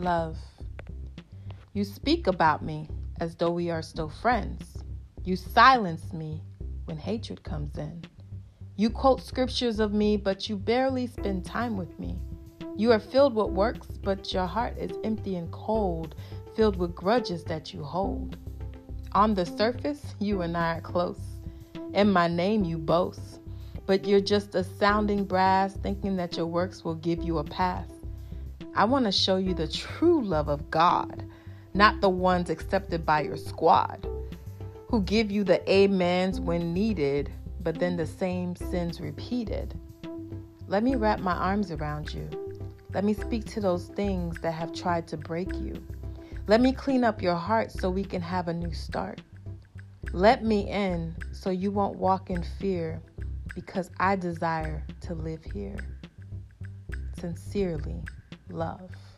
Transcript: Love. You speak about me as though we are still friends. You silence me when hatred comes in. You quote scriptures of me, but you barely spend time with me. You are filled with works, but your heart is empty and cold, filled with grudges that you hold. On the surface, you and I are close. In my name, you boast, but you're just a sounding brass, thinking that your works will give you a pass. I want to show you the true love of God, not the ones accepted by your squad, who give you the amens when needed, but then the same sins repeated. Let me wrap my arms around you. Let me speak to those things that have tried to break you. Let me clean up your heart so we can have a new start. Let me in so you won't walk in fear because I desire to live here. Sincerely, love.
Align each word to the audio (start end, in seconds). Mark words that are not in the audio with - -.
Love. 0.00 0.38
You 1.74 1.84
speak 1.84 2.26
about 2.26 2.64
me 2.64 2.88
as 3.20 3.36
though 3.36 3.50
we 3.50 3.70
are 3.70 3.82
still 3.82 4.08
friends. 4.08 4.82
You 5.24 5.36
silence 5.36 6.14
me 6.14 6.42
when 6.86 6.96
hatred 6.96 7.42
comes 7.42 7.76
in. 7.76 8.02
You 8.76 8.88
quote 8.88 9.20
scriptures 9.20 9.78
of 9.78 9.92
me, 9.92 10.16
but 10.16 10.48
you 10.48 10.56
barely 10.56 11.06
spend 11.06 11.44
time 11.44 11.76
with 11.76 12.00
me. 12.00 12.18
You 12.78 12.92
are 12.92 12.98
filled 12.98 13.34
with 13.34 13.48
works, 13.48 13.88
but 14.02 14.32
your 14.32 14.46
heart 14.46 14.78
is 14.78 14.96
empty 15.04 15.36
and 15.36 15.52
cold, 15.52 16.14
filled 16.56 16.76
with 16.76 16.94
grudges 16.94 17.44
that 17.44 17.74
you 17.74 17.84
hold. 17.84 18.38
On 19.12 19.34
the 19.34 19.44
surface, 19.44 20.14
you 20.18 20.40
and 20.40 20.56
I 20.56 20.78
are 20.78 20.80
close. 20.80 21.20
In 21.92 22.10
my 22.10 22.26
name, 22.26 22.64
you 22.64 22.78
boast, 22.78 23.40
but 23.84 24.06
you're 24.06 24.20
just 24.20 24.54
a 24.54 24.64
sounding 24.64 25.24
brass, 25.24 25.74
thinking 25.74 26.16
that 26.16 26.38
your 26.38 26.46
works 26.46 26.86
will 26.86 26.94
give 26.94 27.22
you 27.22 27.36
a 27.36 27.44
pass. 27.44 27.99
I 28.74 28.84
want 28.84 29.04
to 29.06 29.12
show 29.12 29.36
you 29.36 29.52
the 29.52 29.66
true 29.66 30.22
love 30.22 30.48
of 30.48 30.70
God, 30.70 31.24
not 31.74 32.00
the 32.00 32.08
ones 32.08 32.50
accepted 32.50 33.04
by 33.04 33.22
your 33.22 33.36
squad, 33.36 34.06
who 34.88 35.02
give 35.02 35.30
you 35.30 35.42
the 35.42 35.60
amens 35.68 36.40
when 36.40 36.72
needed, 36.72 37.32
but 37.62 37.78
then 37.78 37.96
the 37.96 38.06
same 38.06 38.54
sins 38.54 39.00
repeated. 39.00 39.78
Let 40.68 40.84
me 40.84 40.94
wrap 40.94 41.18
my 41.18 41.34
arms 41.34 41.72
around 41.72 42.14
you. 42.14 42.28
Let 42.94 43.04
me 43.04 43.12
speak 43.12 43.44
to 43.46 43.60
those 43.60 43.86
things 43.86 44.40
that 44.40 44.52
have 44.52 44.72
tried 44.72 45.08
to 45.08 45.16
break 45.16 45.52
you. 45.56 45.74
Let 46.46 46.60
me 46.60 46.72
clean 46.72 47.02
up 47.02 47.20
your 47.20 47.34
heart 47.34 47.72
so 47.72 47.90
we 47.90 48.04
can 48.04 48.22
have 48.22 48.48
a 48.48 48.54
new 48.54 48.72
start. 48.72 49.20
Let 50.12 50.44
me 50.44 50.68
in 50.68 51.16
so 51.32 51.50
you 51.50 51.70
won't 51.70 51.96
walk 51.96 52.30
in 52.30 52.44
fear 52.60 53.00
because 53.54 53.90
I 53.98 54.16
desire 54.16 54.84
to 55.02 55.14
live 55.14 55.44
here. 55.44 55.76
Sincerely, 57.20 58.02
love. 58.50 59.09